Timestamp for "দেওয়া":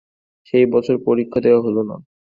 1.45-1.61